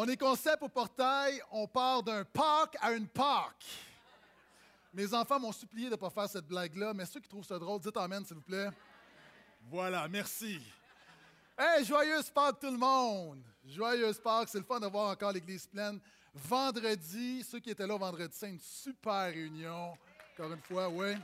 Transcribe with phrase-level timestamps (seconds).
[0.00, 3.66] On est concept au portail, on part d'un parc à une Pâques.
[4.94, 7.58] Mes enfants m'ont supplié de ne pas faire cette blague-là, mais ceux qui trouvent ça
[7.58, 8.68] drôle, dites Amen, s'il vous plaît.
[9.68, 10.60] Voilà, merci.
[11.58, 13.42] Hey, joyeuse Pâques tout le monde!
[13.66, 15.98] Joyeuse Pâques, c'est le fun de voir encore l'église pleine.
[16.32, 19.98] Vendredi, ceux qui étaient là vendredi, c'est une super réunion.
[20.32, 21.16] Encore une fois, oui.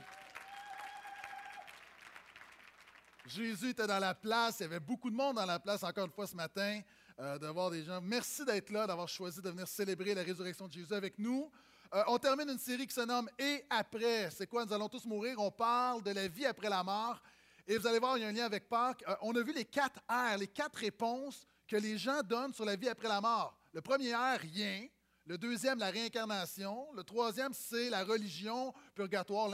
[3.25, 6.07] Jésus était dans la place, il y avait beaucoup de monde dans la place encore
[6.07, 6.81] une fois ce matin,
[7.19, 8.01] euh, de voir des gens.
[8.01, 11.49] Merci d'être là, d'avoir choisi de venir célébrer la résurrection de Jésus avec nous.
[11.93, 14.29] Euh, on termine une série qui se nomme Et après.
[14.31, 14.65] C'est quoi?
[14.65, 15.39] Nous allons tous mourir.
[15.39, 17.21] On parle de la vie après la mort.
[17.67, 19.03] Et vous allez voir, il y a un lien avec Pâques.
[19.07, 22.65] Euh, on a vu les quatre R, les quatre réponses que les gens donnent sur
[22.65, 23.57] la vie après la mort.
[23.71, 24.87] Le premier R, rien.
[25.25, 26.91] Le deuxième, la réincarnation.
[26.93, 29.49] Le troisième, c'est la religion, purgatoire,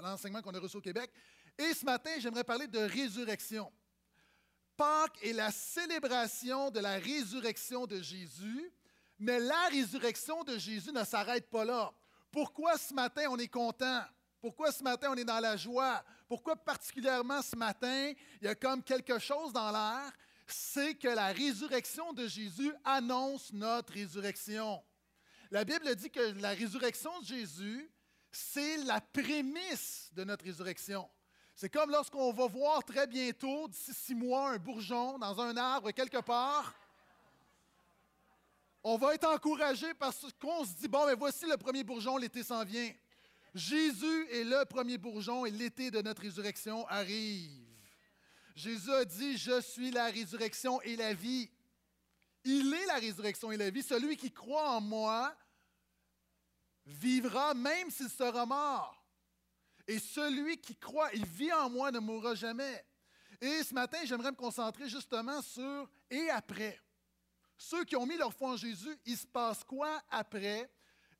[0.00, 1.10] l'enseignement qu'on a reçu au Québec.
[1.58, 3.70] Et ce matin, j'aimerais parler de résurrection.
[4.76, 8.72] Pâques est la célébration de la résurrection de Jésus,
[9.18, 11.92] mais la résurrection de Jésus ne s'arrête pas là.
[12.30, 14.02] Pourquoi ce matin on est content?
[14.40, 16.04] Pourquoi ce matin on est dans la joie?
[16.28, 20.12] Pourquoi particulièrement ce matin il y a comme quelque chose dans l'air?
[20.46, 24.82] C'est que la résurrection de Jésus annonce notre résurrection.
[25.50, 27.90] La Bible dit que la résurrection de Jésus,
[28.32, 31.08] c'est la prémisse de notre résurrection.
[31.54, 35.92] C'est comme lorsqu'on va voir très bientôt, d'ici six mois, un bourgeon dans un arbre
[35.92, 36.74] quelque part.
[38.82, 42.42] On va être encouragé parce qu'on se dit, bon, mais voici le premier bourgeon, l'été
[42.42, 42.92] s'en vient.
[43.54, 47.64] Jésus est le premier bourgeon et l'été de notre résurrection arrive.
[48.56, 51.48] Jésus a dit, je suis la résurrection et la vie.
[52.44, 53.82] Il est la résurrection et la vie.
[53.82, 55.34] Celui qui croit en moi
[56.84, 59.03] vivra même s'il sera mort.
[59.86, 62.84] Et celui qui croit, il vit en moi, ne mourra jamais.
[63.40, 66.80] Et ce matin, j'aimerais me concentrer justement sur et après.
[67.56, 70.70] Ceux qui ont mis leur foi en Jésus, il se passe quoi après?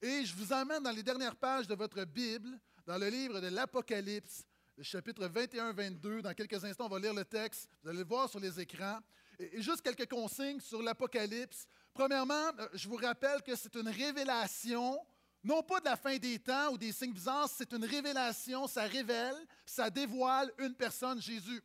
[0.00, 3.48] Et je vous emmène dans les dernières pages de votre Bible, dans le livre de
[3.48, 4.44] l'Apocalypse,
[4.76, 6.22] le chapitre 21-22.
[6.22, 7.68] Dans quelques instants, on va lire le texte.
[7.82, 8.98] Vous allez le voir sur les écrans.
[9.38, 11.66] Et juste quelques consignes sur l'Apocalypse.
[11.92, 14.98] Premièrement, euh, je vous rappelle que c'est une révélation
[15.44, 18.84] non pas de la fin des temps ou des signes bizarres, c'est une révélation, ça
[18.84, 21.62] révèle, ça dévoile une personne, Jésus.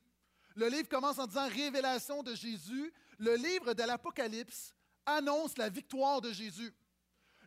[0.55, 2.93] Le livre commence en disant révélation de Jésus.
[3.17, 4.73] Le livre de l'Apocalypse
[5.05, 6.73] annonce la victoire de Jésus.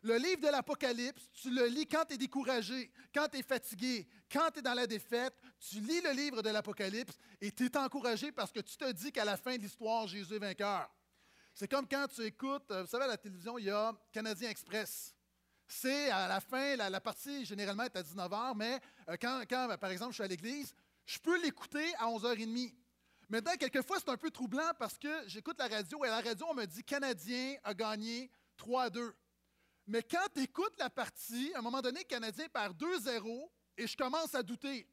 [0.03, 4.09] Le livre de l'Apocalypse, tu le lis quand tu es découragé, quand tu es fatigué,
[4.32, 5.34] quand tu es dans la défaite.
[5.60, 9.12] Tu lis le livre de l'Apocalypse et tu es encouragé parce que tu te dis
[9.12, 10.91] qu'à la fin de l'histoire, Jésus est vainqueur.
[11.54, 14.49] C'est comme quand tu écoutes, euh, vous savez, à la télévision, il y a Canadien
[14.49, 15.14] Express
[15.72, 18.78] c'est à la fin, la, partie généralement est à 19h, mais
[19.08, 20.74] euh, quand, par exemple, je suis à l'église,
[21.06, 22.74] je peux l'écouter à 11h30.
[23.30, 26.46] Maintenant, quelquefois, c'est un peu troublant parce que j'écoute la radio et à la radio,
[26.50, 29.16] on me dit Canadien a gagné 3 2.
[29.86, 33.96] Mais quand tu écoutes la partie, à un moment donné, Canadien perd 2-0 et je
[33.96, 34.86] commence à douter.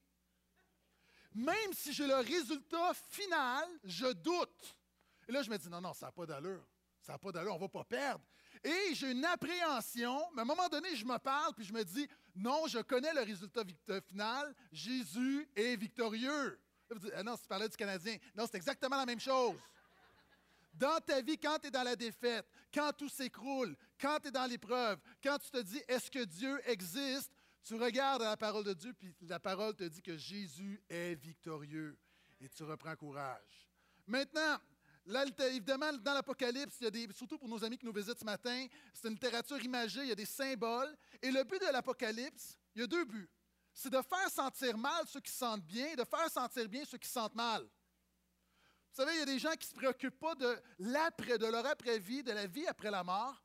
[1.36, 4.78] Même si j'ai le résultat final, je doute.
[5.28, 6.66] Et là, je me dis non, non, ça n'a pas d'allure.
[7.02, 8.24] Ça n'a pas d'allure, on ne va pas perdre.
[8.64, 11.84] Et j'ai une appréhension, mais à un moment donné, je me parle, puis je me
[11.84, 13.64] dis, non, je connais le résultat
[14.02, 16.60] final, Jésus est victorieux.
[17.16, 18.18] ah non, tu parlais du Canadien.
[18.36, 19.56] Non, c'est exactement la même chose.
[20.74, 24.32] Dans ta vie, quand tu es dans la défaite, quand tout s'écroule, quand tu es
[24.32, 27.32] dans l'épreuve, quand tu te dis, est-ce que Dieu existe,
[27.64, 31.98] tu regardes la parole de Dieu, puis la parole te dit que Jésus est victorieux.
[32.42, 33.68] Et tu reprends courage.
[34.08, 34.58] Maintenant,
[35.10, 38.20] Là, évidemment, dans l'Apocalypse, il y a des, surtout pour nos amis qui nous visitent
[38.20, 40.96] ce matin, c'est une littérature imagée, il y a des symboles.
[41.20, 43.28] Et le but de l'Apocalypse, il y a deux buts.
[43.74, 47.00] C'est de faire sentir mal ceux qui sentent bien et de faire sentir bien ceux
[47.00, 47.64] qui sentent mal.
[47.64, 51.48] Vous savez, il y a des gens qui ne se préoccupent pas de l'après, de
[51.48, 53.42] leur après-vie, de la vie après la mort.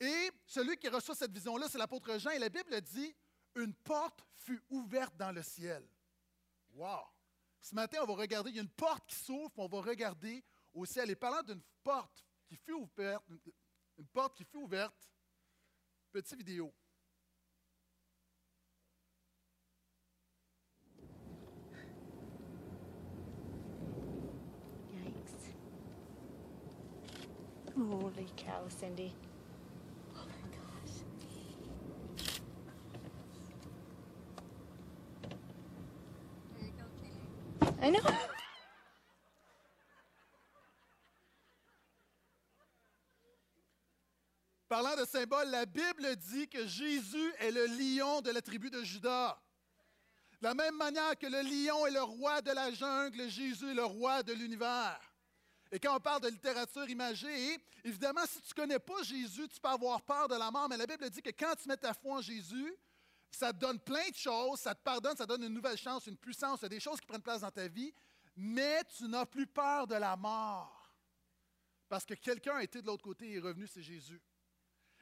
[0.00, 2.30] Et celui qui reçoit cette vision-là, c'est l'apôtre Jean.
[2.30, 3.14] Et la Bible dit
[3.54, 5.86] Une porte fut ouverte dans le ciel.
[6.72, 7.04] Wow!
[7.60, 10.44] Ce matin, on va regarder, il y a une porte qui s'ouvre, on va regarder
[10.74, 11.10] au ciel.
[11.10, 13.24] Et parlant d'une porte qui fut ouverte,
[13.96, 15.10] une porte qui fut ouverte,
[16.12, 16.74] petite vidéo.
[24.92, 25.54] Yikes.
[27.76, 29.14] Holy cow, Cindy.
[30.14, 31.04] Oh my gosh.
[37.82, 38.00] I know.
[44.74, 48.82] Parlant de symboles, la Bible dit que Jésus est le lion de la tribu de
[48.82, 49.40] Judas.
[50.40, 53.74] De la même manière que le lion est le roi de la jungle, Jésus est
[53.74, 55.00] le roi de l'univers.
[55.70, 59.60] Et quand on parle de littérature imagée, évidemment, si tu ne connais pas Jésus, tu
[59.60, 61.94] peux avoir peur de la mort, mais la Bible dit que quand tu mets ta
[61.94, 62.74] foi en Jésus,
[63.30, 66.08] ça te donne plein de choses, ça te pardonne, ça te donne une nouvelle chance,
[66.08, 67.94] une puissance, des choses qui prennent place dans ta vie,
[68.34, 70.90] mais tu n'as plus peur de la mort.
[71.88, 74.20] Parce que quelqu'un a été de l'autre côté et est revenu, c'est Jésus.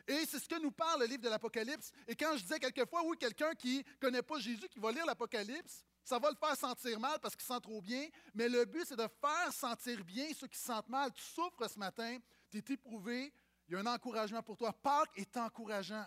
[0.07, 1.93] Et c'est ce que nous parle le livre de l'Apocalypse.
[2.09, 5.07] Et quand je disais quelquefois, oui, quelqu'un qui ne connaît pas Jésus, qui va lire
[5.07, 8.85] l'Apocalypse, ça va le faire sentir mal parce qu'il sent trop bien, mais le but,
[8.87, 11.13] c'est de faire sentir bien ceux qui se sentent mal.
[11.13, 12.19] Tu souffres ce matin,
[12.51, 13.33] tu es éprouvé,
[13.69, 14.73] il y a un encouragement pour toi.
[14.73, 16.07] Pâques est encourageant.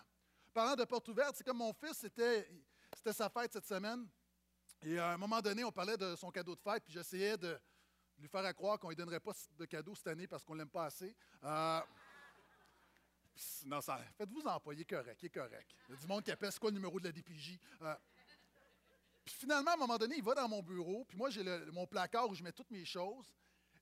[0.54, 2.48] Parlant de porte ouverte, c'est comme mon fils, c'était,
[3.12, 4.08] sa fête cette semaine.
[4.82, 7.58] Et à un moment donné, on parlait de son cadeau de fête, puis j'essayais de
[8.18, 10.60] lui faire croire qu'on ne lui donnerait pas de cadeau cette année parce qu'on ne
[10.60, 11.16] l'aime pas assez.
[11.44, 11.82] Euh,
[13.66, 15.76] non, ça, faites-vous employer correct, il est correct.
[15.90, 17.60] Il y a du monde qui appelle, c'est quoi le numéro de la DPJ?
[17.82, 17.96] Euh,
[19.26, 21.88] puis finalement, à un moment donné, il va dans mon bureau, puis moi, j'ai mon
[21.88, 23.26] placard où je mets toutes mes choses.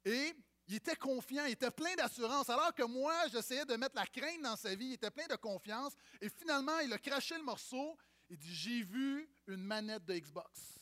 [0.06, 0.34] Et
[0.68, 2.50] il était confiant, il était plein d'assurance.
[2.50, 5.36] Alors que moi, j'essayais de mettre la crainte dans sa vie, il était plein de
[5.36, 5.94] confiance.
[6.22, 7.98] Et finalement, il a craché le morceau.
[8.30, 10.80] Il dit J'ai vu une manette de Xbox.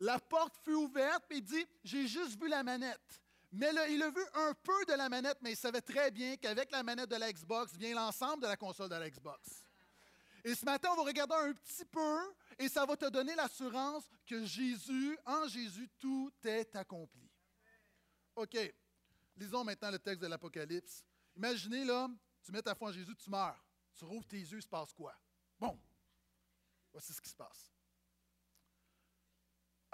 [0.00, 3.22] La porte fut ouverte, puis il dit J'ai juste vu la manette.
[3.56, 6.72] Mais il a vu un peu de la manette, mais il savait très bien qu'avec
[6.72, 9.64] la manette de la Xbox vient l'ensemble de la console de la Xbox.
[10.42, 12.18] Et ce matin, on va regarder un petit peu
[12.58, 17.30] et ça va te donner l'assurance que Jésus, en Jésus, tout est accompli.
[18.34, 18.56] OK.
[19.36, 21.04] Lisons maintenant le texte de l'Apocalypse.
[21.36, 22.08] Imaginez, là,
[22.42, 23.64] tu mets ta foi en Jésus, tu meurs.
[23.94, 25.14] Tu rouvres tes yeux, il se passe quoi?
[25.60, 25.78] Bon.
[26.90, 27.73] Voici ce qui se passe.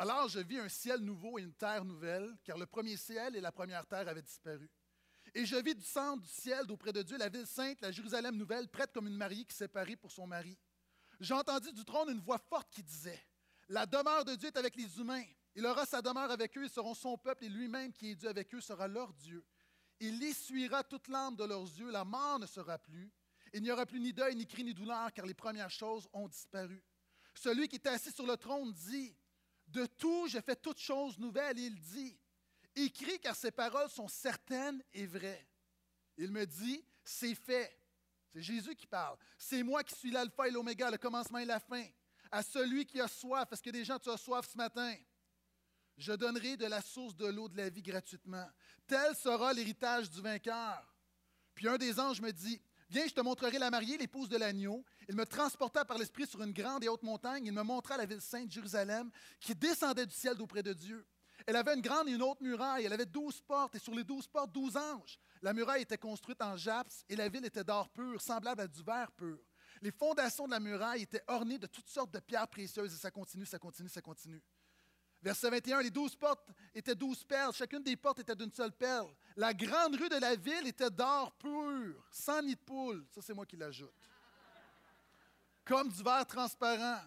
[0.00, 3.40] Alors je vis un ciel nouveau et une terre nouvelle, car le premier ciel et
[3.42, 4.70] la première terre avaient disparu.
[5.34, 8.34] Et je vis du centre du ciel, d'auprès de Dieu, la ville sainte, la Jérusalem
[8.34, 10.56] nouvelle, prête comme une mariée qui s'est parée pour son mari.
[11.20, 13.22] J'ai entendu du trône une voix forte qui disait
[13.68, 15.26] La demeure de Dieu est avec les humains.
[15.54, 18.30] Il aura sa demeure avec eux, ils seront son peuple, et lui-même qui est Dieu
[18.30, 19.44] avec eux sera leur Dieu.
[19.98, 23.12] Il essuiera toute l'âme de leurs yeux, la mort ne sera plus.
[23.52, 26.26] Il n'y aura plus ni deuil, ni cri, ni douleur, car les premières choses ont
[26.26, 26.82] disparu.
[27.34, 29.14] Celui qui est assis sur le trône dit
[29.70, 31.58] De tout, j'ai fait toutes choses nouvelles.
[31.58, 32.18] Il dit
[32.74, 35.46] Écris car ces paroles sont certaines et vraies.
[36.16, 37.76] Il me dit, c'est fait.
[38.32, 39.16] C'est Jésus qui parle.
[39.38, 41.84] C'est moi qui suis l'alpha et l'oméga, le commencement et la fin.
[42.30, 44.94] À celui qui a soif, est-ce que des gens tu as soif ce matin?
[45.96, 48.48] Je donnerai de la source de l'eau de la vie gratuitement.
[48.86, 50.86] Tel sera l'héritage du vainqueur.
[51.54, 54.84] Puis un des anges me dit, Viens, je te montrerai la mariée, l'épouse de l'agneau.
[55.08, 57.46] Il me transporta par l'esprit sur une grande et haute montagne.
[57.46, 61.06] Il me montra la ville sainte, Jérusalem, qui descendait du ciel d'auprès de Dieu.
[61.46, 62.84] Elle avait une grande et une haute muraille.
[62.84, 65.20] Elle avait douze portes, et sur les douze portes, douze anges.
[65.40, 68.82] La muraille était construite en japs, et la ville était d'or pur, semblable à du
[68.82, 69.38] verre pur.
[69.80, 73.12] Les fondations de la muraille étaient ornées de toutes sortes de pierres précieuses, et ça
[73.12, 74.42] continue, ça continue, ça continue.
[75.22, 79.14] Verset 21, les douze portes étaient douze perles, chacune des portes était d'une seule perle.
[79.36, 83.04] La grande rue de la ville était d'or pur, sans nid de poule.
[83.10, 83.92] Ça, c'est moi qui l'ajoute.
[85.64, 87.02] Comme du verre transparent.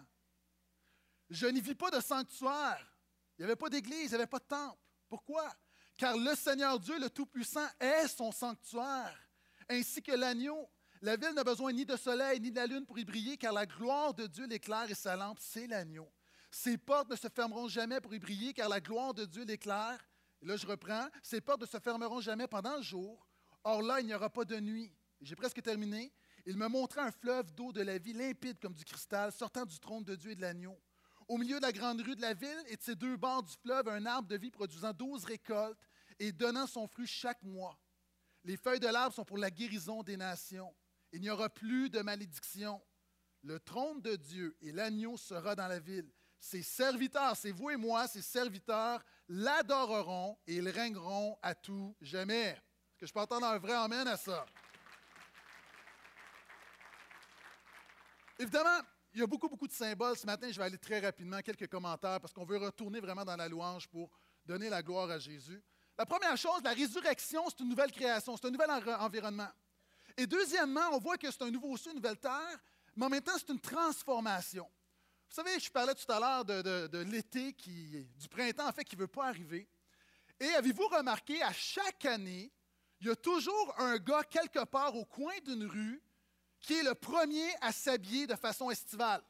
[1.30, 2.94] Je n'y vis pas de sanctuaire
[3.38, 4.78] il n'y avait pas d'église, il n'y avait pas de temple.
[5.08, 5.52] Pourquoi?
[5.96, 9.16] Car le Seigneur Dieu, le Tout-Puissant, est son sanctuaire,
[9.68, 10.68] ainsi que l'agneau.
[11.02, 13.52] La ville n'a besoin ni de soleil ni de la lune pour y briller, car
[13.52, 16.10] la gloire de Dieu l'éclaire et sa lampe, c'est l'agneau.
[16.54, 19.98] Ses portes ne se fermeront jamais pour y briller, car la gloire de Dieu l'éclaire.
[20.40, 21.08] Et là, je reprends.
[21.20, 23.26] Ses portes ne se fermeront jamais pendant le jour.
[23.64, 24.94] Or là, il n'y aura pas de nuit.
[25.20, 26.12] J'ai presque terminé.
[26.46, 29.80] Il me montra un fleuve d'eau de la vie limpide comme du cristal, sortant du
[29.80, 30.80] trône de Dieu et de l'agneau.
[31.26, 33.54] Au milieu de la grande rue de la ville et de ses deux bords du
[33.60, 35.76] fleuve, un arbre de vie produisant douze récoltes
[36.20, 37.76] et donnant son fruit chaque mois.
[38.44, 40.72] Les feuilles de l'arbre sont pour la guérison des nations.
[41.10, 42.80] Il n'y aura plus de malédiction.
[43.42, 46.12] Le trône de Dieu et l'agneau sera dans la ville.
[46.44, 52.48] Ses serviteurs, c'est vous et moi, ses serviteurs, l'adoreront et ils régneront à tout jamais.
[52.48, 54.44] Est-ce que je peux entendre un vrai amen à ça?
[58.38, 58.78] Évidemment,
[59.14, 60.18] il y a beaucoup, beaucoup de symboles.
[60.18, 63.36] Ce matin, je vais aller très rapidement, quelques commentaires, parce qu'on veut retourner vraiment dans
[63.36, 64.10] la louange pour
[64.44, 65.64] donner la gloire à Jésus.
[65.96, 69.50] La première chose, la résurrection, c'est une nouvelle création, c'est un nouvel environnement.
[70.14, 72.58] Et deuxièmement, on voit que c'est un nouveau ciel, une nouvelle terre,
[72.94, 74.68] mais en même temps, c'est une transformation.
[75.34, 79.00] Vous savez, je parlais tout à l'heure de, l'été, du printemps, en fait, qui ne
[79.00, 79.66] veut pas arriver.
[80.38, 82.52] Et avez-vous remarqué, à chaque année,
[83.00, 86.00] il y a toujours un gars quelque part au coin d'une rue
[86.60, 89.24] qui est le premier à s'habiller de façon estivale.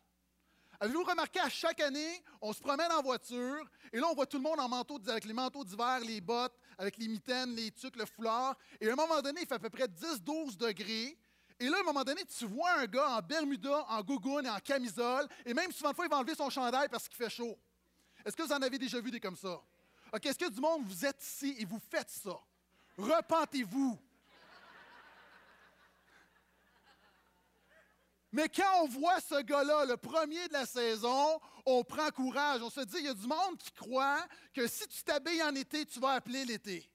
[0.78, 4.36] Avez-vous remarqué, à chaque année, on se promène en voiture et là, on voit tout
[4.36, 7.96] le monde en manteau, avec les manteaux d'hiver, les bottes, avec les mitaines, les tucs,
[7.96, 8.58] le foulard.
[8.78, 11.16] Et à un moment donné, il fait à peu près 10-12 degrés.
[11.60, 14.50] Et là, à un moment donné, tu vois un gars en Bermuda, en gougoune et
[14.50, 15.28] en camisole.
[15.46, 17.56] Et même souvent, fois, il va enlever son chandail parce qu'il fait chaud.
[18.24, 19.60] Est-ce que vous en avez déjà vu des comme ça?
[20.12, 22.38] OK, est-ce que du monde, vous êtes ici et vous faites ça?
[22.96, 23.98] Repentez-vous.
[28.32, 32.62] Mais quand on voit ce gars-là, le premier de la saison, on prend courage.
[32.62, 35.54] On se dit, il y a du monde qui croit que si tu t'habilles en
[35.54, 36.90] été, tu vas appeler l'été.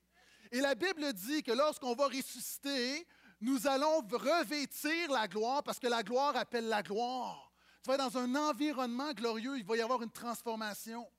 [0.52, 3.08] Et la Bible dit que lorsqu'on va ressusciter,
[3.42, 7.52] nous allons revêtir la gloire parce que la gloire appelle la gloire.
[7.82, 11.10] Tu vas être dans un environnement glorieux, il va y avoir une transformation.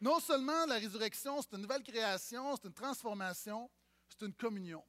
[0.00, 3.70] Non seulement la résurrection, c'est une nouvelle création, c'est une transformation,
[4.08, 4.84] c'est une communion.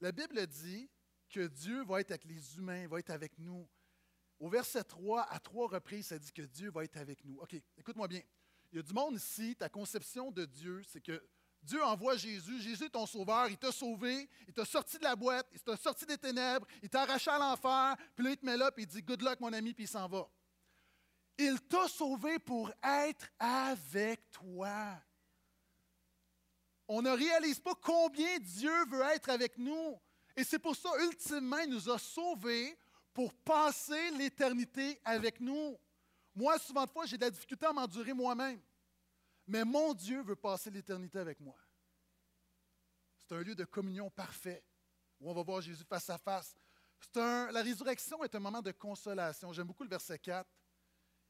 [0.00, 0.88] La Bible dit
[1.28, 3.68] que Dieu va être avec les humains, va être avec nous.
[4.38, 7.38] Au verset 3, à trois reprises, ça dit que Dieu va être avec nous.
[7.38, 8.22] OK, écoute-moi bien.
[8.70, 11.20] Il y a du monde ici, ta conception de Dieu, c'est que
[11.68, 15.14] Dieu envoie Jésus, Jésus est ton sauveur, il t'a sauvé, il t'a sorti de la
[15.14, 18.46] boîte, il t'a sorti des ténèbres, il t'a arraché à l'enfer, puis là il te
[18.46, 20.26] met là, puis il dit Good luck mon ami, puis il s'en va.
[21.36, 24.98] Il t'a sauvé pour être avec toi.
[26.88, 30.00] On ne réalise pas combien Dieu veut être avec nous.
[30.34, 32.78] Et c'est pour ça, ultimement, il nous a sauvés
[33.12, 35.76] pour passer l'éternité avec nous.
[36.34, 38.58] Moi, souvent de fois, j'ai de la difficulté à m'endurer moi-même.
[39.48, 41.56] Mais mon Dieu veut passer l'éternité avec moi.
[43.16, 44.62] C'est un lieu de communion parfait
[45.18, 46.54] où on va voir Jésus face à face.
[47.14, 49.52] la résurrection est un moment de consolation.
[49.52, 50.48] J'aime beaucoup le verset 4.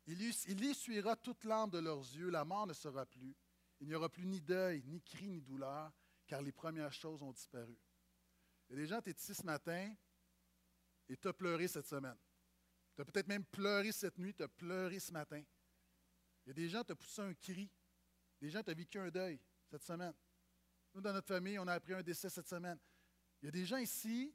[0.07, 3.37] Il, il essuiera toute l'âme de leurs yeux, la mort ne sera plus.
[3.81, 5.93] Il n'y aura plus ni deuil, ni cri, ni douleur,
[6.27, 7.79] car les premières choses ont disparu.
[8.69, 9.95] Il y des gens, tu es ici ce matin,
[11.09, 12.19] et tu as pleuré cette semaine.
[12.97, 15.43] Tu as peut-être même pleuré cette nuit, tu as pleuré ce matin.
[16.45, 17.71] Il y a des gens, tu as poussé un cri.
[18.41, 19.41] Des gens, tu as vécu un deuil
[19.71, 20.15] cette semaine.
[20.95, 22.79] Nous, dans notre famille, on a appris un décès cette semaine.
[23.43, 24.35] Il y a des gens ici,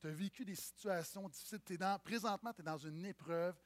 [0.00, 1.60] tu as vécu des situations difficiles.
[2.04, 3.56] présentement, tu es dans une épreuve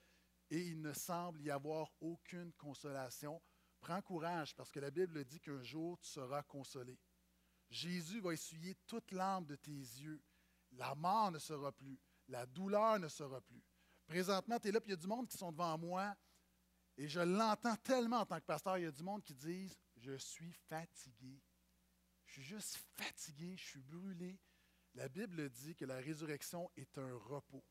[0.50, 3.40] et il ne semble y avoir aucune consolation.
[3.80, 6.98] Prends courage parce que la Bible dit qu'un jour tu seras consolé.
[7.68, 10.22] Jésus va essuyer toute l'âme de tes yeux.
[10.72, 11.98] La mort ne sera plus.
[12.28, 13.62] La douleur ne sera plus.
[14.06, 16.14] Présentement, tu es là, puis il y a du monde qui sont devant moi,
[16.96, 18.78] et je l'entends tellement en tant que pasteur.
[18.78, 21.40] Il y a du monde qui disent Je suis fatigué.
[22.24, 24.38] Je suis juste fatigué, je suis brûlé.
[24.94, 27.64] La Bible dit que la résurrection est un repos.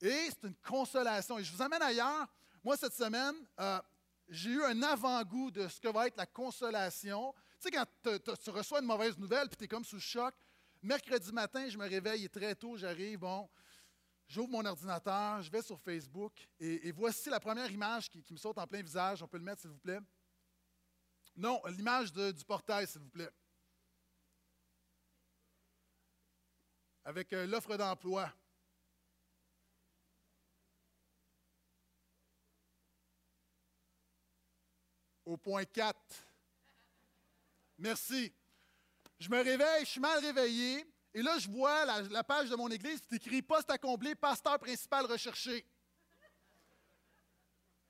[0.00, 1.38] Et c'est une consolation.
[1.38, 2.26] Et je vous amène ailleurs.
[2.62, 3.80] Moi, cette semaine, euh,
[4.28, 7.32] j'ai eu un avant-goût de ce que va être la consolation.
[7.60, 10.34] Tu sais, quand tu reçois une mauvaise nouvelle, puis tu es comme sous choc,
[10.82, 13.48] Mercredi matin, je me réveille très tôt, j'arrive, bon,
[14.28, 18.58] j'ouvre mon ordinateur, je vais sur Facebook et, voici la première image qui, me saute
[18.58, 19.22] en plein visage.
[19.22, 20.00] On peut le mettre, s'il vous plaît?
[21.36, 23.30] Non, l'image du portail, s'il vous plaît.
[27.04, 28.32] Avec euh, l'offre d'emploi.
[35.24, 35.98] Au point 4.
[37.78, 38.32] Merci.
[39.18, 42.68] Je me réveille, je suis mal réveillé, et là, je vois la, page de mon
[42.68, 45.64] église, c'est écrit Poste combler, pasteur principal recherché.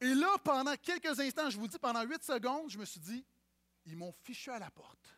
[0.00, 3.26] Et là, pendant quelques instants, je vous dis, pendant huit secondes, je me suis dit
[3.85, 5.12] Ils m'ont fichu à la porte.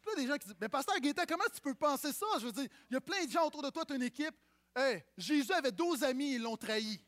[0.00, 2.26] Puis là, des gens qui disent Mais pasteur Gaétan, comment tu peux penser ça?
[2.38, 4.02] Je veux dire, il y a plein de gens autour de toi, tu as une
[4.02, 4.36] équipe.
[4.76, 7.04] Hey, Jésus avait 12 amis, ils l'ont trahi.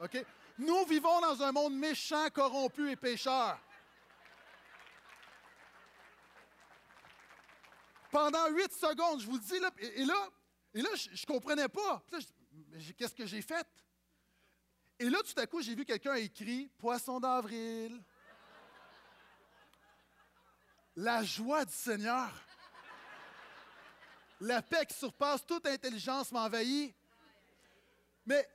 [0.00, 0.20] OK?
[0.58, 3.56] Nous vivons dans un monde méchant, corrompu et pécheur.
[8.14, 10.30] Pendant huit secondes, je vous le dis, là, et, là,
[10.72, 12.00] et là je ne comprenais pas.
[12.96, 13.66] Qu'est-ce que j'ai fait?
[15.00, 18.00] Et là, tout à coup, j'ai vu quelqu'un écrit Poisson d'avril.
[20.94, 22.30] La joie du Seigneur.
[24.38, 26.94] La paix qui surpasse toute intelligence m'envahit.
[28.26, 28.48] Mais,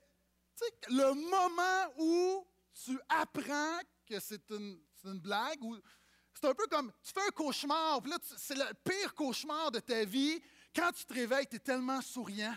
[0.88, 2.48] le moment où
[2.86, 5.78] tu apprends que c'est une, une, blague, ou
[6.40, 9.80] c'est un peu comme, tu fais un cauchemar, puis là, c'est le pire cauchemar de
[9.80, 10.42] ta vie.
[10.74, 12.56] Quand tu te réveilles, tu es tellement souriant.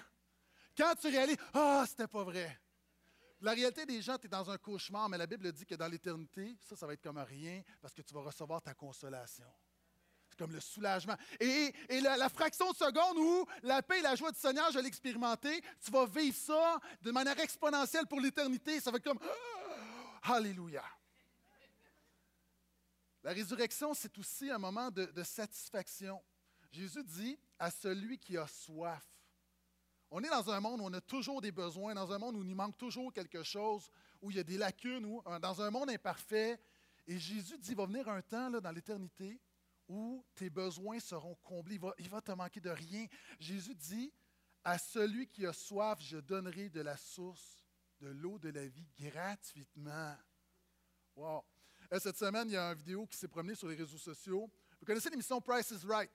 [0.77, 2.61] Quand tu réalises, ah, c'était pas vrai.
[3.41, 5.89] La réalité des gens, tu es dans un cauchemar, mais la Bible dit que dans
[5.89, 9.47] l'éternité, ça, ça va être comme rien parce que tu vas recevoir ta consolation.
[10.29, 11.17] C'est comme le soulagement.
[11.41, 14.87] Et, la, fraction de seconde où la paix et la joie du Seigneur, je l'ai
[14.87, 18.81] expérimenté, tu vas vivre ça de manière exponentielle pour l'éternité.
[18.81, 19.21] Ça va être comme,
[20.23, 20.85] ah, Alléluia.
[23.23, 26.21] La résurrection, c'est aussi un moment de, satisfaction.
[26.71, 29.07] Jésus dit à celui qui a soif.
[30.11, 32.43] On est dans un monde où on a toujours des besoins, dans un monde où
[32.43, 35.71] il manque toujours quelque chose, où il y a des lacunes, où, euh, dans un
[35.71, 36.61] monde imparfait.
[37.07, 39.41] Et Jésus dit, il va venir un temps dans l'éternité
[39.89, 41.77] où tes besoins seront comblés.
[41.77, 43.07] Il va, il va te manquer de rien.
[43.39, 44.13] Jésus dit,
[44.65, 47.65] à celui qui a soif, je donnerai de la source
[48.01, 50.17] de l'eau de la vie gratuitement.
[51.15, 51.45] Wow.
[51.93, 54.51] Euh, cette semaine, il y a une vidéo qui s'est promenée sur les réseaux sociaux.
[54.81, 56.11] Vous connaissez l'émission Price is Right?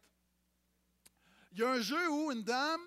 [1.51, 2.81] Il y a un jeu où une dame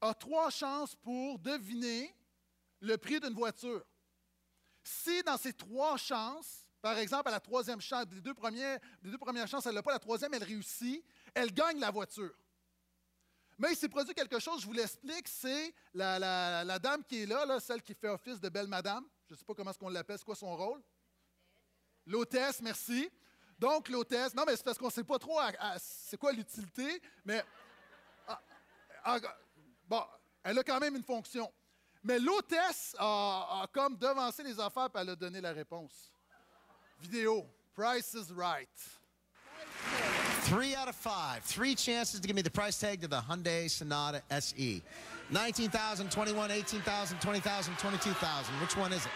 [0.00, 2.14] a trois chances pour deviner
[2.80, 3.84] le prix d'une voiture.
[4.82, 9.10] Si dans ces trois chances, par exemple, à la troisième chance, des deux, premières, des
[9.10, 12.34] deux premières chances, elle n'a pas la troisième, elle réussit, elle gagne la voiture.
[13.58, 17.46] Mais il s'est produit quelque chose, je vous l'explique, c'est la, dame qui est là,
[17.46, 19.06] là, celle qui fait office de belle madame.
[19.28, 20.82] Je ne sais pas comment est-ce qu'on l'appelle, c'est quoi son rôle?
[22.06, 23.10] L'hôtesse, merci.
[23.58, 25.38] Donc, l'hôtesse, non, mais c'est parce qu'on ne sait pas trop
[25.78, 27.42] c'est quoi l'utilité, mais.
[28.26, 28.40] ah,
[29.04, 29.18] ah,
[29.88, 30.02] bon,
[30.42, 31.52] elle a quand même une fonction.
[32.04, 36.12] Mais l'hôtesse a, comme devancé les affaires et elle a donné la réponse.
[37.00, 37.46] Vidéo.
[37.74, 38.68] Price is right.
[40.42, 41.42] Three out of five.
[41.44, 44.82] Three chances to give me the price tag to the Hyundai Sonata SE.
[45.30, 48.54] 19,000, 21, 18,000, 20,000, 22,000.
[48.60, 49.12] Which one is it?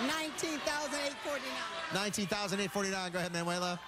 [0.00, 1.42] 19,849.
[1.94, 3.12] 19,849.
[3.12, 3.78] Go ahead, Manuela.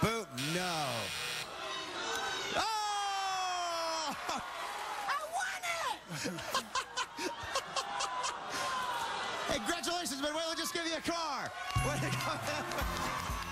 [0.00, 0.26] Boom.
[0.54, 0.86] No.
[2.56, 4.16] Oh!
[5.08, 6.32] I won it!
[9.54, 10.54] Congratulations, Manuela.
[10.56, 11.50] Just give you a car.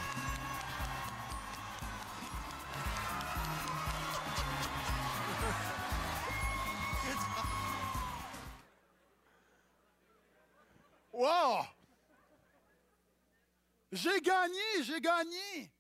[13.91, 15.73] J'ai gagné, j'ai gagné.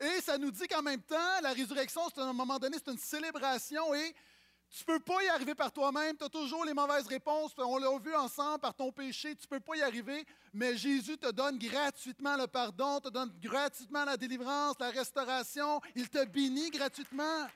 [0.00, 2.90] Et ça nous dit qu'en même temps, la résurrection, c'est à un moment donné, c'est
[2.90, 4.14] une célébration et
[4.68, 6.16] tu ne peux pas y arriver par toi-même.
[6.16, 7.52] Tu as toujours les mauvaises réponses.
[7.56, 9.34] On l'a vu ensemble par ton péché.
[9.36, 10.26] Tu ne peux pas y arriver.
[10.52, 15.80] Mais Jésus te donne gratuitement le pardon, te donne gratuitement la délivrance, la restauration.
[15.94, 17.46] Il te bénit gratuitement.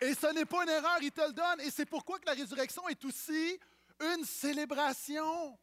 [0.00, 1.60] Et ce n'est pas une erreur, il te le donne.
[1.60, 3.58] Et c'est pourquoi que la résurrection est aussi
[4.00, 5.58] une célébration.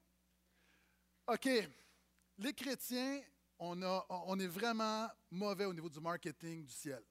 [1.27, 1.49] OK,
[2.37, 3.21] les chrétiens,
[3.59, 7.03] on, est vraiment mauvais au niveau du marketing du ciel.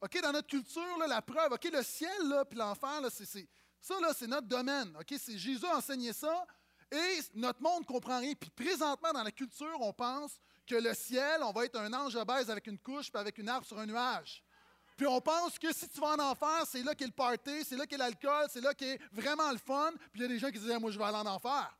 [0.00, 4.46] OK, dans notre culture, la preuve, OK, le ciel là, puis l'enfer, ça, c'est notre
[4.46, 4.96] domaine.
[4.96, 6.46] OK, c'est Jésus a enseigné ça
[6.90, 8.34] et notre monde ne comprend rien.
[8.34, 12.16] Puis présentement, dans la culture, on pense que le ciel, on va être un ange
[12.16, 14.42] obèse avec une couche puis avec une arbre sur un nuage.
[14.96, 17.76] Puis on pense que si tu vas en enfer, c'est là qu'est le party, c'est
[17.76, 19.92] là qu'est l'alcool, c'est là qu'est vraiment le fun.
[20.12, 21.76] Puis il y a des gens qui disent, moi, je vais aller en enfer.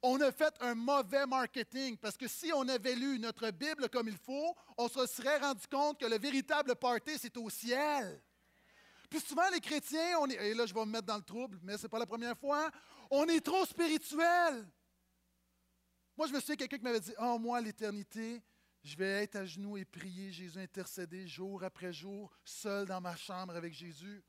[0.00, 4.08] On a fait un mauvais marketing parce que si on avait lu notre Bible comme
[4.08, 8.22] il faut, on se serait rendu compte que le véritable party, c'est au ciel.
[9.10, 11.58] Puis souvent, les chrétiens, on est, et là, je vais me mettre dans le trouble,
[11.62, 12.70] mais ce n'est pas la première fois,
[13.10, 14.68] on est trop spirituel.
[16.16, 18.42] Moi, je me souviens quelqu'un qui m'avait dit Oh, moi, l'éternité,
[18.88, 23.14] je vais être à genoux et prier Jésus, intercéder jour après jour, seul dans ma
[23.16, 24.24] chambre avec Jésus.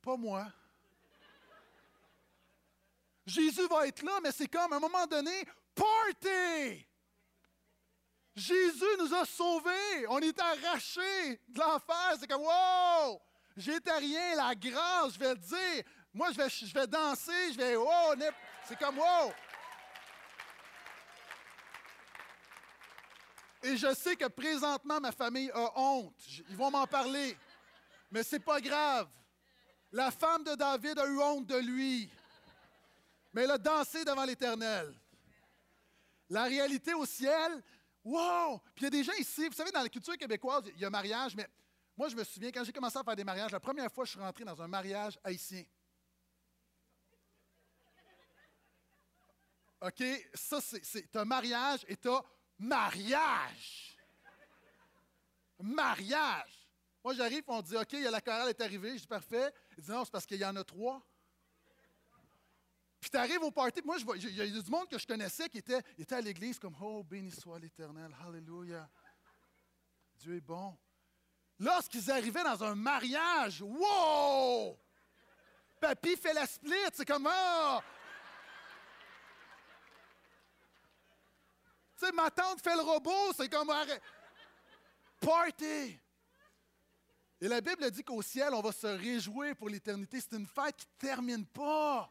[0.00, 0.46] Pas moi.
[3.26, 6.86] Jésus va être là, mais c'est comme à un moment donné, party!
[8.36, 10.06] Jésus nous a sauvés.
[10.08, 12.16] On est arrachés de l'enfer.
[12.20, 13.20] C'est comme, wow!
[13.56, 15.84] J'étais rien, la grâce, je vais le dire.
[16.12, 18.34] Moi, je vais, je vais danser, je vais, oh, nep-
[18.68, 19.32] c'est comme, wow!
[23.64, 26.14] Et je sais que présentement, ma famille a honte.
[26.50, 27.34] Ils vont m'en parler.
[28.10, 29.08] Mais c'est pas grave.
[29.90, 32.10] La femme de David a eu honte de lui.
[33.32, 34.94] Mais elle a dansé devant l'Éternel.
[36.28, 37.62] La réalité au ciel,
[38.04, 38.58] wow!
[38.74, 40.84] Puis il y a des gens ici, vous savez, dans la culture québécoise, il y
[40.84, 41.48] a mariage, mais
[41.96, 44.10] moi, je me souviens, quand j'ai commencé à faire des mariages, la première fois, je
[44.10, 45.64] suis rentré dans un mariage haïtien.
[49.80, 50.02] OK?
[50.34, 52.20] Ça, c'est- un mariage et t'as
[52.58, 53.96] mariage.
[55.60, 56.68] Mariage.
[57.02, 58.94] Moi, j'arrive, on dit, OK, la chorale est arrivée.
[58.94, 59.52] Je dis, parfait.
[59.76, 61.02] Il dit, non, c'est parce qu'il y en a trois.
[63.00, 65.58] Puis tu arrives au party, moi, il y a du monde que je connaissais qui
[65.58, 68.88] était, était à l'église comme, oh, béni soit l'Éternel, Alléluia.
[70.16, 70.74] Dieu est bon.
[71.58, 74.78] Lorsqu'ils arrivaient dans un mariage, wow!
[75.78, 77.82] Papy fait la split, c'est comme, ah!
[81.98, 83.72] Tu sais, ma tante fait le robot, c'est comme.
[85.20, 85.98] Party!
[87.40, 90.20] Et la Bible dit qu'au ciel, on va se réjouir pour l'éternité.
[90.20, 92.10] C'est une fête qui ne termine pas.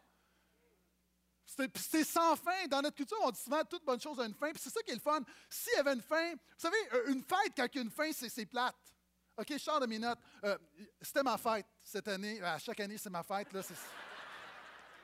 [1.45, 2.67] C'est sans fin.
[2.69, 4.51] Dans notre culture, on dit souvent toute bonne chose a une fin.
[4.51, 5.21] Puis c'est ça qui est le fun.
[5.49, 7.91] S'il y avait une fin, vous savez, euh, une fête, quand il y a une
[7.91, 8.75] fin, c'est plate.
[9.35, 10.19] OK, je de mes notes.
[10.43, 10.57] Euh,
[11.01, 12.41] C'était ma fête cette année.
[12.41, 13.47] À chaque année, c'est ma fête.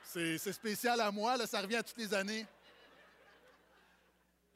[0.04, 1.36] c'est spécial à moi.
[1.36, 2.46] Là, ça revient à toutes les années.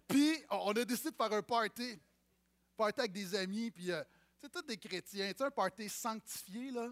[0.07, 1.99] Puis, on a décidé de faire un party.
[2.77, 3.71] Party avec des amis.
[3.71, 4.03] Puis, euh,
[4.40, 5.31] c'est tous des chrétiens.
[5.33, 6.90] Tu sais, un party sanctifié, là.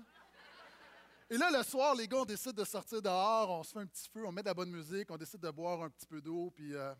[1.30, 3.86] Et là, le soir, les gars, on décide de sortir dehors, on se fait un
[3.86, 6.20] petit feu, on met de la bonne musique, on décide de boire un petit peu
[6.20, 6.74] d'eau, puis.
[6.74, 6.94] euh,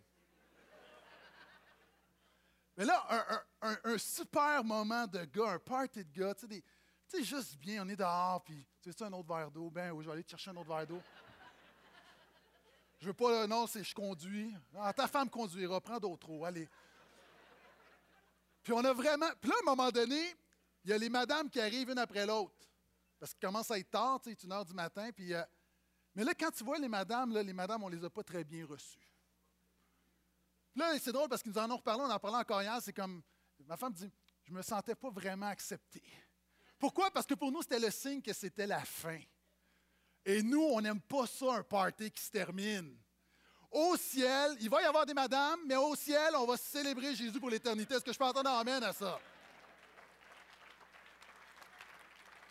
[2.79, 3.27] Mais là,
[3.61, 7.57] un, super moment de gars, un party de gars, tu sais, des- tu sais, juste
[7.59, 9.71] bien, on est dehors, puis tu veux un autre verre d'eau?
[9.71, 11.03] Ben oui, je vais aller te chercher un autre verre d'eau.
[13.03, 14.55] Je veux pas, non, c'est je conduis.
[14.77, 16.69] Ah, ta femme conduira, prends d'autres eaux, allez.
[18.63, 19.27] Puis on a vraiment.
[19.41, 20.37] Puis là, à un moment donné,
[20.85, 22.55] il y a les madames qui arrivent une après l'autre.
[23.19, 25.11] Parce qu'il commence à être tard, tu sais, une heure du matin.
[25.19, 25.45] Euh,
[26.15, 28.65] mais là, quand tu vois les madames, les madames, on les a pas très bien
[28.65, 29.11] reçues.
[30.71, 32.79] Puis là, c'est drôle parce qu'ils nous en ont reparlé, on en parlait encore hier.
[32.81, 33.21] C'est comme.
[33.67, 34.13] Ma femme dit
[34.45, 36.05] Je me sentais pas vraiment accepté.
[36.79, 37.11] Pourquoi?
[37.11, 39.19] Parce que pour nous, c'était le signe que c'était la fin.
[40.25, 42.97] Et nous, on n'aime pas ça, un party qui se termine.
[43.71, 47.41] Au ciel, il va y avoir des madames, mais au ciel, on va célébrer Jésus
[47.41, 47.95] pour l'éternité.
[47.95, 49.19] Est-ce que je peux entendre amène à ça?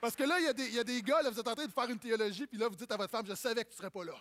[0.02, 1.90] Parce que là, il y, a des- gars, là, vous êtes en train de faire
[1.90, 3.92] une théologie, puis là, vous dites à votre femme, je savais que tu ne serais
[3.92, 4.16] pas là.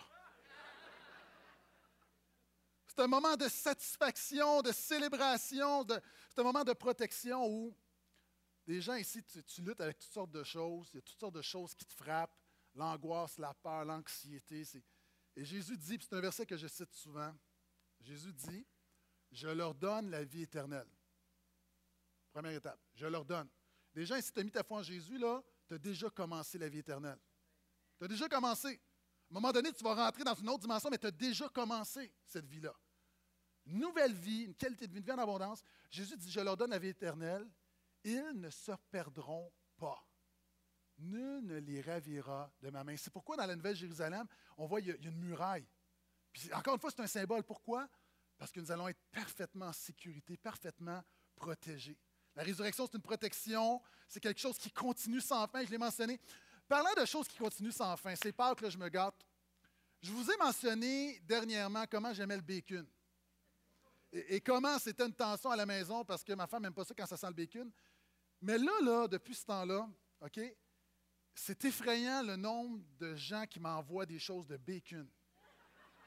[2.85, 5.87] C'est un moment de satisfaction, de célébration,
[6.29, 7.75] c'est un moment de protection où
[8.67, 11.35] des gens ici, tu luttes avec toutes sortes de choses, il y a toutes sortes
[11.35, 12.37] de choses qui te frappent,
[12.75, 14.63] l'angoisse, la peur, l'anxiété.
[15.35, 17.33] Et Jésus dit, c'est un verset que je cite souvent,
[17.99, 18.65] Jésus dit,
[19.31, 20.89] je leur donne la vie éternelle.
[22.31, 23.49] Première étape, je leur donne.
[23.95, 26.69] Gens, si tu as mis ta foi en Jésus, là, tu as déjà commencé la
[26.69, 27.19] vie éternelle.
[27.97, 28.69] Tu as déjà commencé.
[28.69, 28.71] À
[29.31, 32.11] un moment donné, tu vas rentrer dans une autre dimension, mais tu as déjà commencé
[32.25, 32.73] cette vie-là.
[33.65, 35.61] Nouvelle vie, une qualité de vie, une vie en abondance.
[35.89, 37.49] Jésus dit, je leur donne la vie éternelle.
[38.03, 40.03] Ils ne se perdront pas.
[41.01, 42.95] Nul ne les ravira de ma main.
[42.97, 44.25] C'est pourquoi dans la Nouvelle Jérusalem,
[44.57, 45.67] on voit qu'il y a une muraille.
[46.31, 47.43] Puis encore une fois, c'est un symbole.
[47.43, 47.87] Pourquoi?
[48.37, 51.03] Parce que nous allons être parfaitement en sécurité, parfaitement
[51.35, 51.97] protégés.
[52.35, 56.19] La résurrection, c'est une protection, c'est quelque chose qui continue sans fin, je l'ai mentionné.
[56.67, 59.25] Parlant de choses qui continuent sans fin, c'est Pâques, là, je me gâte.
[60.01, 62.87] Je vous ai mentionné dernièrement comment j'aimais le bacon.
[64.13, 66.85] Et, et comment c'était une tension à la maison parce que ma femme n'aime pas
[66.85, 67.71] ça quand ça sent le bacon.
[68.41, 69.87] Mais là, là, depuis ce temps-là,
[70.21, 70.39] OK,
[71.43, 75.07] c'est effrayant le nombre de gens qui m'envoient des choses de bacon.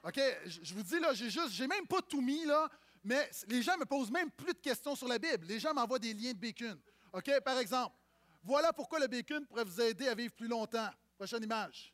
[0.05, 2.71] OK, je vous dis, là, j'ai juste, j'ai même pas tout mis, là,
[3.03, 5.45] mais les gens me posent même plus de questions sur la Bible.
[5.47, 6.79] Les gens m'envoient des liens de bacon.
[7.13, 7.97] OK, par exemple,
[8.45, 10.91] voilà pourquoi le bacon pourrait vous aider à vivre plus longtemps.
[11.17, 11.93] Prochaine image.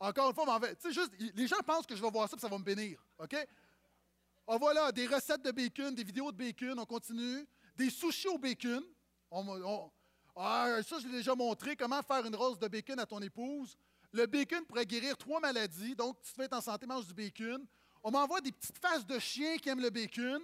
[0.00, 2.40] Encore une fois, m'en fait- juste, les gens pensent que je vais voir ça et
[2.40, 3.04] ça va me bénir.
[3.18, 3.36] OK?
[4.48, 7.46] Ah, voilà, des recettes de bacon, des vidéos de bacon, on continue.
[7.76, 8.82] Des sushis au bacon.
[9.30, 9.90] On-
[10.36, 11.76] ah, ça, je l'ai déjà montré.
[11.76, 13.76] Comment faire une rose de bacon à ton épouse.
[14.12, 15.94] Le bacon pourrait guérir trois maladies.
[15.96, 17.66] Donc, si tu veux être en santé, mange du bacon.
[18.02, 20.40] On m'envoie des petites faces de chiens qui aiment le bacon.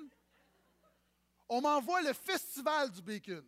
[1.48, 3.44] On m'envoie le festival du bacon.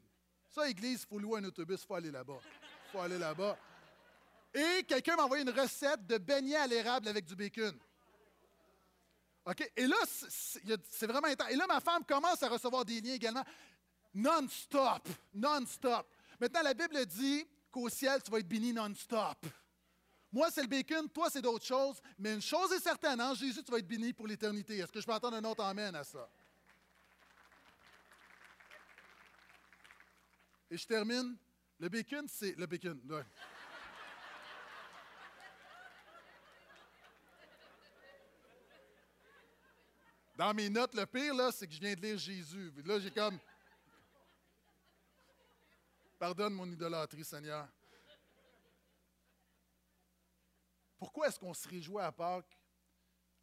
[0.50, 2.38] Ça, église, il faut louer un autobus, il faut aller là-bas.
[2.42, 3.58] Il faut aller là-bas.
[4.54, 7.76] Et quelqu'un m'a envoyé une recette de beignets à l'érable avec du bacon.
[9.46, 9.72] OK?
[9.76, 11.50] Et là, c'est- vraiment intense.
[11.50, 13.44] Et là, ma femme commence à recevoir des liens également.
[14.14, 15.08] Non-stop.
[15.34, 16.06] Non-stop.
[16.40, 19.46] Maintenant, la Bible dit qu'au ciel, tu vas être béni non-stop.
[20.32, 22.00] Moi, c'est le bacon, toi, c'est d'autres choses.
[22.18, 24.78] Mais une chose est certaine, Jésus, tu vas être béni pour l'éternité.
[24.78, 26.28] Est-ce que je peux entendre un autre amen à ça?
[30.70, 31.36] Et je termine.
[31.78, 32.56] Le bacon, c'est.
[32.56, 33.00] Le bacon.
[40.36, 42.72] Dans mes notes, le pire, là, c'est que je viens de lire Jésus.
[42.84, 43.38] Là, j'ai comme.
[46.24, 47.68] Pardonne mon idolâtrie, Seigneur.
[50.96, 52.58] Pourquoi est-ce qu'on se réjouit à Pâques?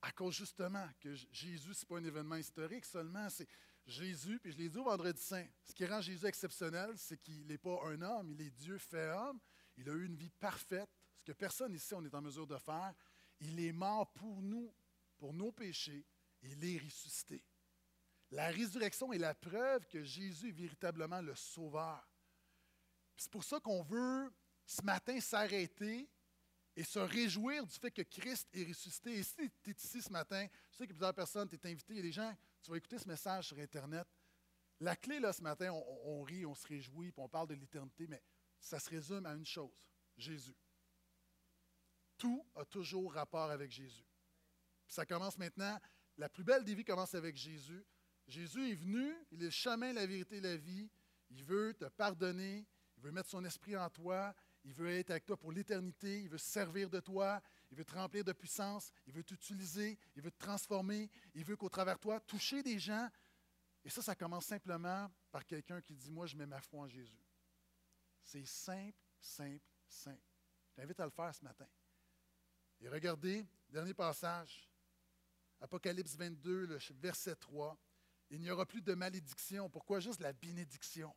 [0.01, 3.47] À cause justement que Jésus, ce n'est pas un événement historique seulement, c'est
[3.85, 5.45] Jésus, puis je l'ai dit au vendredi saint.
[5.63, 9.11] Ce qui rend Jésus exceptionnel, c'est qu'il n'est pas un homme, il est Dieu fait
[9.11, 9.39] homme.
[9.77, 10.89] Il a eu une vie parfaite,
[11.19, 12.95] ce que personne ici on est en mesure de faire.
[13.41, 14.73] Il est mort pour nous,
[15.19, 16.03] pour nos péchés,
[16.41, 17.43] il est ressuscité.
[18.31, 22.10] La résurrection est la preuve que Jésus est véritablement le Sauveur.
[23.21, 24.33] C'est pour ça qu'on veut
[24.65, 26.09] ce matin s'arrêter
[26.75, 29.13] et se réjouir du fait que Christ est ressuscité.
[29.13, 31.93] Et si tu es ici ce matin, je sais que plusieurs personnes, tu es invité,
[31.93, 34.07] il y a des gens, tu vas écouter ce message sur Internet.
[34.79, 37.53] La clé, là, ce matin, on, on rit, on se réjouit, puis on parle de
[37.53, 38.23] l'éternité, mais
[38.59, 39.85] ça se résume à une chose,
[40.17, 40.57] Jésus.
[42.17, 44.09] Tout a toujours rapport avec Jésus.
[44.87, 45.79] Puis ça commence maintenant,
[46.17, 47.85] la plus belle des vies commence avec Jésus.
[48.25, 50.89] Jésus est venu, il est le chemin, la vérité la vie.
[51.29, 52.65] Il veut te pardonner,
[53.01, 54.31] il veut mettre son esprit en toi,
[54.63, 57.83] il veut être avec toi pour l'éternité, il veut se servir de toi, il veut
[57.83, 61.95] te remplir de puissance, il veut t'utiliser, il veut te transformer, il veut qu'au travers
[61.95, 63.09] de toi, toucher des gens.
[63.83, 66.87] Et ça, ça commence simplement par quelqu'un qui dit, moi, je mets ma foi en
[66.87, 67.25] Jésus.
[68.21, 70.21] C'est simple, simple, simple.
[70.69, 71.67] Je t'invite à le faire ce matin.
[72.81, 74.69] Et regardez, dernier passage,
[75.59, 77.75] Apocalypse 22, le verset 3.
[78.29, 79.71] Il n'y aura plus de malédiction.
[79.71, 79.99] Pourquoi?
[79.99, 81.15] Juste la bénédiction?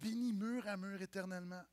[0.00, 1.64] Béni mur à mur éternellement.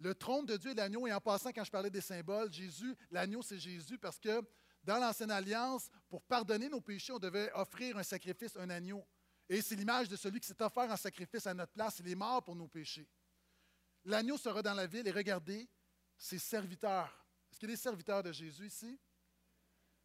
[0.00, 2.94] Le trône de Dieu et l'agneau, et en passant, quand je parlais des symboles, Jésus,
[3.10, 4.42] l'agneau, c'est Jésus parce que
[4.84, 9.04] dans l'Ancienne Alliance, pour pardonner nos péchés, on devait offrir un sacrifice, un agneau.
[9.48, 11.98] Et c'est l'image de celui qui s'est offert en sacrifice à notre place.
[11.98, 13.08] Il est mort pour nos péchés.
[14.04, 15.68] L'agneau sera dans la ville et regardez,
[16.16, 17.26] ses serviteurs.
[17.50, 18.98] Est-ce qu'il y a des serviteurs de Jésus ici?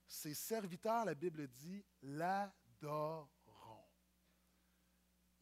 [0.07, 3.29] Ses serviteurs, la Bible dit, l'adoreront.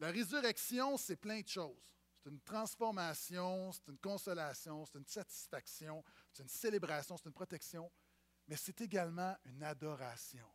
[0.02, 1.94] La résurrection, c'est plein de choses.
[2.18, 7.88] C'est une transformation, c'est une consolation, c'est une satisfaction, c'est une célébration, c'est une protection,
[8.48, 10.52] mais c'est également une adoration.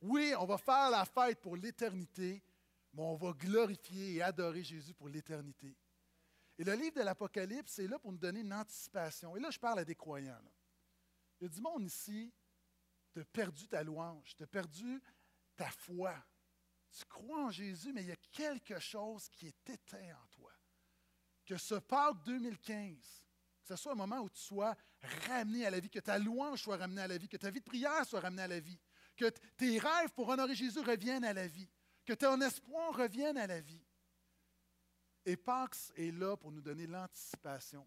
[0.00, 2.42] Oui, on va faire la fête pour l'éternité,
[2.92, 5.76] mais on va glorifier et adorer Jésus pour l'éternité.
[6.58, 9.36] Et le livre de l'Apocalypse est là pour nous donner une anticipation.
[9.36, 10.42] Et là, je parle à des croyants.
[11.40, 12.34] Il y a du monde ici,
[13.12, 15.00] tu as perdu ta louange, tu as perdu
[15.54, 16.16] ta foi.
[16.96, 20.50] Tu crois en Jésus, mais il y a quelque chose qui est éteint en toi.
[21.44, 22.96] Que ce Pâques 2015,
[23.60, 24.74] que ce soit un moment où tu sois
[25.28, 27.60] ramené à la vie, que ta louange soit ramenée à la vie, que ta vie
[27.60, 28.80] de prière soit ramenée à la vie,
[29.14, 31.68] que tes rêves pour honorer Jésus reviennent à la vie,
[32.06, 33.84] que ton espoir revienne à la vie.
[35.26, 37.86] Et Pax est là pour nous donner l'anticipation.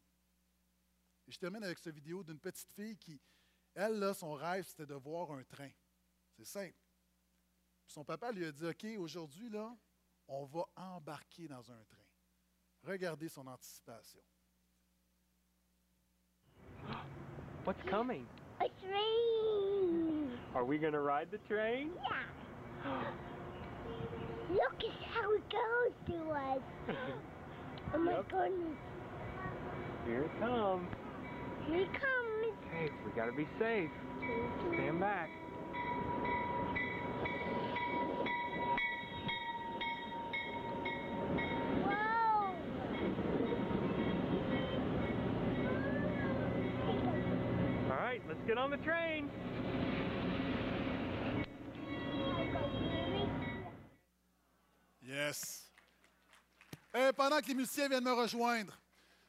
[1.28, 3.19] Je termine avec cette vidéo d'une petite fille qui,
[3.74, 5.72] elle, là, son rêve, c'était de voir un train.
[6.36, 6.78] C'est simple.
[7.89, 9.75] Son papa lui a dit, OK, aujourd'hui, là,
[10.28, 12.06] on va embarquer dans un train.
[12.84, 14.21] Regardez son anticipation.
[17.65, 18.25] What's coming?
[18.62, 20.30] A train!
[20.56, 21.91] Are we going to ride the train?
[21.95, 22.23] Yeah!
[24.52, 26.62] Look at how it goes to us.
[27.91, 28.30] Oh my Yep.
[28.30, 28.78] goodness.
[30.06, 30.88] Here it comes.
[31.65, 32.54] Here it comes.
[32.71, 33.89] Hey, we got to be safe.
[34.75, 35.32] Stand back.
[55.01, 55.71] Yes.
[56.95, 58.79] Euh, pendant que les musiciens viennent me rejoindre,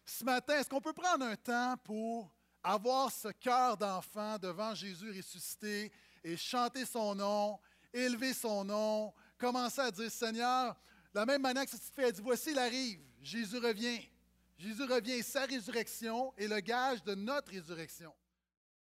[0.04, 2.30] ce matin, est-ce qu'on peut prendre un temps pour
[2.62, 5.90] avoir ce cœur d'enfant devant Jésus ressuscité
[6.22, 7.58] et chanter son nom,
[7.92, 10.74] élever son nom, commencer à dire Seigneur,
[11.14, 14.00] de la même manière que cette fille a dit Voici, il arrive, Jésus revient.
[14.58, 18.12] Jésus revient, sa résurrection est le gage de notre résurrection.